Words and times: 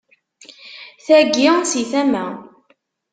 Tagi 1.05 1.47
si 1.69 1.81
tama. 1.91 2.23